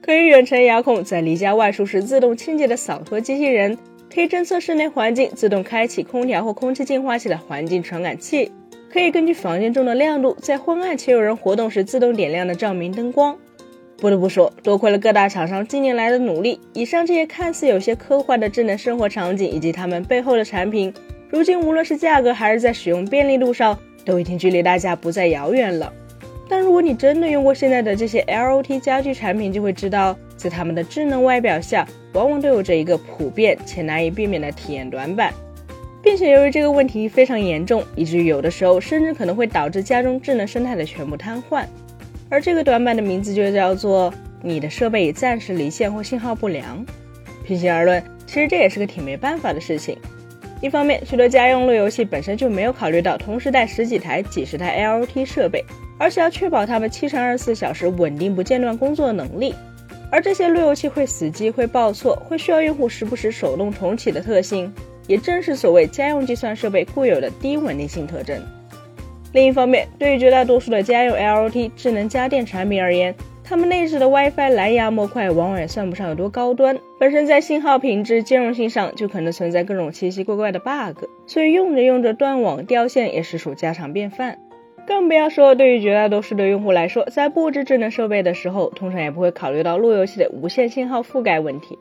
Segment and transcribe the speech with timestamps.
[0.00, 3.76] 可以远程遥控在离家外出时自动清洁的扫拖机器人，
[4.12, 8.50] 可以侦测室内环境自动开启空调或空气净化器的环境传感器，
[8.90, 13.36] 可以根据房间中的亮度，在昏暗且有人活动时自动点亮的照明灯光。
[13.98, 20.94] 不得不说，多亏了各大厂商近年来的努力，以上这些看似有些科幻的智能生活场景以及他们背后的产品，
[21.28, 25.92] 如今无论是价格还是在使用便利度上，都已经距离大家不再遥远了。
[26.48, 35.32] 但如果你真的用过现在的这些 LOT 家具产品，就会知道，在他们的智能外表下，往往都有着一个普遍且难以避免的体验短板，
[36.02, 41.64] 并且由于这个问题非常严重，以至于有的时候甚至可能会导致家中智能生态的全部瘫痪。
[42.30, 44.12] 而这个短板的名字就叫做
[44.42, 46.84] 你的设备已暂时离线或信号不良。
[47.44, 49.96] 平心而论，其实这也是个挺没办法的事情。
[50.60, 55.64] 一方面，许多家用路由器本身就没有考虑到同时带十几台、几十台 LOT 设备，
[55.98, 59.54] 而且要确保它们七乘二十四小时稳定不间断工作的能力。
[60.10, 64.72] 而这些路由器会死机、会报错、会需要用户时不时手动重启的特性，
[65.06, 68.40] 也正是所谓家用计算设备固有的低稳定性特征。
[69.34, 84.38] 另一方面，对于绝大多数的家用 LOT 智能家电产品而言，它们内置的 WiFi 蓝牙模块往往也算不上有多高端，本身在信号品质、兼容性上就可能存在各种奇奇怪怪的 bug，所以用着用着断网掉线也实属家常便饭。
[84.88, 91.78] 更不要说对于绝大多数的用户来说，在布置智能设备的时候，通常也不会考虑到路由器的无线信号覆盖问题，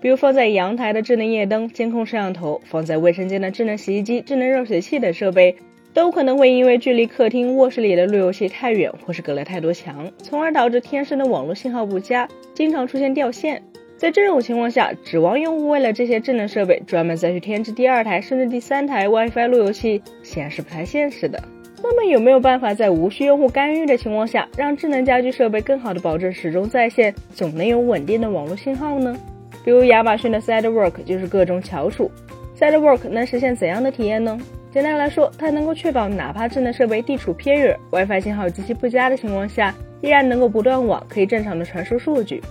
[0.00, 5.56] 比如放在阳台的智能夜灯、监控摄像头，放在卫生间的智能洗衣机、智能热水器等设备。
[5.92, 13.62] 都可能会因为距离客厅、卧室里的路由器太远，或是隔了太多墙，从而导致天生的网络信号不佳，经常出现掉线。
[13.96, 21.42] 在这种情况下，指望用户为了这些智能设备专门再去添置第二台甚至第三台 WiFi 路由器，显然是不太现实的。
[21.82, 29.16] 那么有没有办法在无需用户干预的情况下，让智能家居设备更好的保证始终在线，总能有稳定的网络信号呢？
[29.64, 32.10] 比如亚马逊的 Sidework 就是各中翘楚。
[32.58, 34.38] Sidework 能实现怎样的体验呢？
[34.72, 42.42] 简单来说，它能够确保哪怕智能设备地处偏远、WiFi 信号极其不佳的情况下，依然能够不断网，可以正常的传输数据。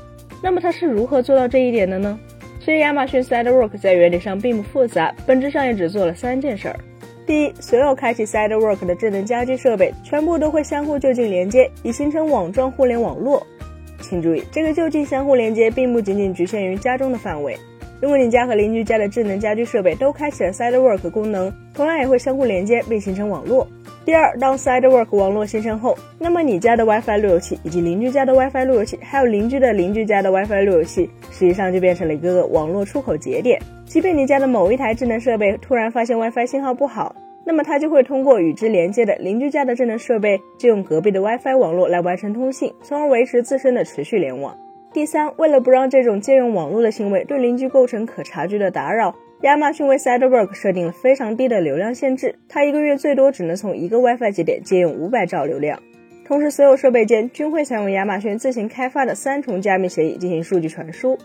[0.41, 2.19] 那么它是如何做到这一点的呢？
[2.59, 6.75] 其实亚马逊 Sidework 在原理上并不复杂，本质上也只做了三件事儿。
[7.25, 13.45] 第一，所有开启 Sidework 的智能家居设备全部都会相互就近连接，以形成网状互联网络。
[14.01, 17.57] 请注意，这个就近相互连接并不仅仅局限于家中的范围。
[17.99, 23.67] 如果你家和邻居家的智能家居设备都开启了 Sidework 功能，同样也会相互连接并形成网络。
[24.03, 33.59] 第二，当 Sidework 网络形成后，那么你家的 WiFi 路由器以及邻居家的 WiFi 路由器，还有邻居的邻居家的 WiFi 路由器，实际上就变成了一个个网络出口节点。
[33.85, 37.15] 即便你家的某一台智能设备突然发现 WiFi 信号不好，
[37.45, 44.57] 那么它就会通过与之连接的邻居家的智能设备，借用隔壁的 WiFi 网络来完成通信，从而维持自身的持续联网。
[44.91, 55.79] 第三，为了不让这种借用网络的行为对邻居构成可察觉的打扰，亚马逊为 Sidework 设定了非常低的流量限制，它一个月最多只能从一个 WiFi 节点借用五百兆流量。
[56.27, 61.17] 同时，所有设备间均会采用亚马逊自行开发的三重加密协议进行数据传输。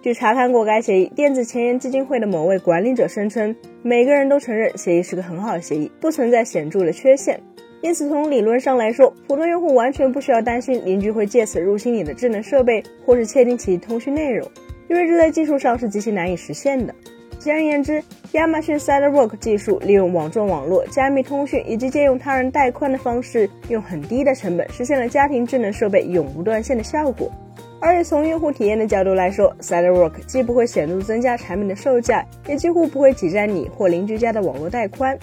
[0.00, 7.40] 据查看过该协议，电子前沿基金会的某位管理者声称，每个人都承认协议是个很好的协议，不存在显著的缺陷。
[7.82, 14.48] 因此，从理论上来说，普通用户完全不需要担心邻居会借此入侵你的智能设备，或是窃听其通讯内容，
[14.88, 16.94] 因为这在技术上是极其难以实现的。
[17.36, 18.00] 简而言之，
[18.32, 27.30] 亚马逊 Sidework 技术利用网状网络、加密通讯以及借用他人带宽的方式，用很低的成本实现了家庭智能设备永不断线的效果。
[27.80, 35.16] 而且从用户体验的角度来说，Sidework 既不会显著增加产品的售价，也几乎不会挤占你或邻居家的网络带宽。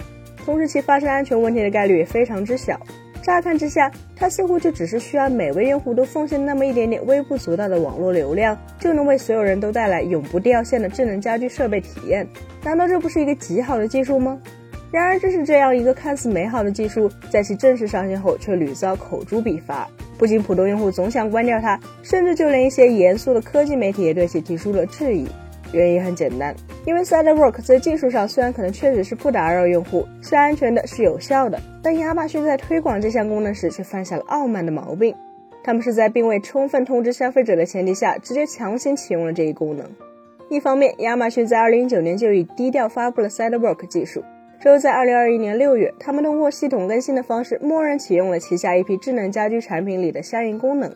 [0.44, 2.80] 同时，其发生安全问题的概率也非常之小。
[3.22, 12.26] 乍看之下，它似乎就只是需要每位用户都奉献那么一点点微不足道的网络流量，就能为所有人都带来永不掉线的智能家居设备体验。
[12.62, 14.40] 难道这不是一个极好的技术吗？
[14.92, 19.88] 然而，正是这样一个看似美好的技术，在其正式上线后却屡遭口诛笔伐。
[20.18, 25.26] 不仅普通用户总想关掉它，甚至就连一些严肃的科技媒体也对其提出了质疑。
[25.72, 26.54] 原因很简单，
[26.86, 35.14] 因为 Sidework 在技术上虽然可能确实是不打扰用户，是安全的，是有效的，但亚马逊在推广这项功能时却犯下了傲慢的毛病。
[35.64, 39.84] 他们是在并未充分通知消费者的前提下，直接强行启用了这一功能。
[40.48, 44.22] 一方面，亚马逊在2019年就已低调发布了 Sidework 技术，
[44.60, 50.92] 之后在2021年6月，他们通过系统更新的方式，默认启用了旗下一批智能家居产品里的相应功能。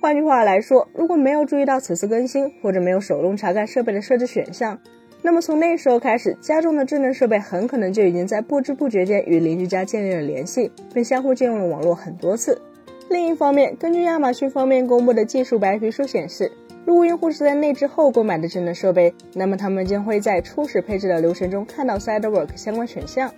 [0.00, 4.78] 换句话来说，如果没有注意到此次更新，或者没有手动查看设备的设置选项，
[5.22, 12.60] 那么从那时候开始，家中的智能设备很可能就已经在不知不觉间与邻居家建立了联系，并相互借用了网络很多次。
[13.08, 16.50] 另一方面，根据亚马逊方面公布的技术白皮书显示，
[16.84, 23.32] 如果用户是在内置后购买的智能设备，那么他们将会在初始配置的流程中看到 Sidework 相关选项。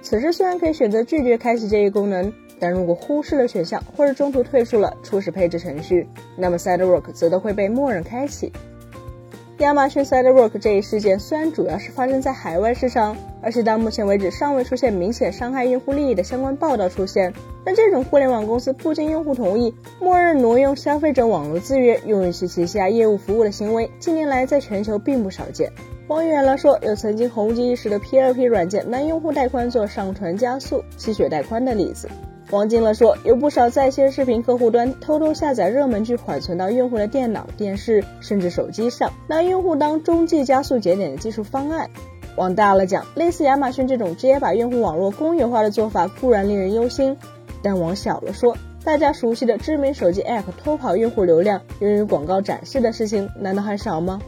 [0.00, 8.50] 此时虽然可以选择拒绝开启这一功能，但如果忽视了选项或者中途退出了初始配置程序，那么 Sidework 则都会被默认开启。
[9.58, 17.32] 亚马逊 Sidework 这一事件虽然主要是发生在海外市场，而且到目前为止尚未出现明显伤害用户利益的相关报道出现，
[17.64, 25.72] 但这种互联网公司不经用户同意，默认挪用消费者网络资源用于其旗下业务服务的行为，近年来在全球并不少见。
[26.06, 32.08] 往远了说，有曾经红极一时的 P2P 软件拿用户带宽做上传加速、吸血带宽的例子。
[32.50, 41.90] 王金乐说，有不少在线视频客户端偷偷下载热门剧缓存到用户的电脑、电视甚至手机上，拿用户当中继加速节点的技术方案。
[42.36, 47.18] 往大了讲，类似亚马逊这种直接把用户网络公有化的做法固然令人忧心，
[47.62, 54.22] 但往小了说，大家熟悉的知名手机 App 偷跑用户流量用于广告展示的事情，难道还少吗？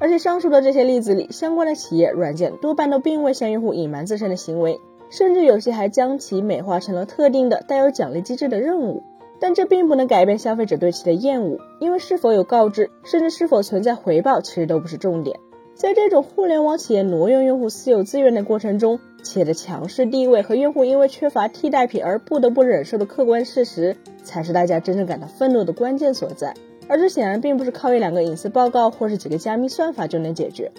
[0.00, 4.80] 而且上述的这些例子里，相关的企业软件多半都并未向用户隐瞒自身的行为。
[5.12, 9.02] 甚至有些还将其美化成了特定的带有奖励机制的任务，
[9.38, 15.38] 但这并不能改变消费者对其的厌恶，因为是否有告知，甚至是否存在回报，其实都不是重点。
[15.74, 26.54] 在这种互联网企业挪用用户私有资源的过程中，企业的强势地位和用户因为缺乏替代品而不得不忍受的客观事实，才是大家真正感到愤怒的关键所在。
[26.88, 30.72] 而这显然并不是靠一两个隐私报告或是几个加密算法就能解决。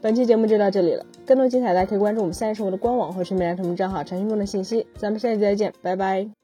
[0.00, 4.86] 本期节目就到这里了，更多精彩大家可以关注我们三叶生活的官网和陈美兰同名账号查询更多信息。
[4.96, 6.38] 咱们下期再见，拜拜。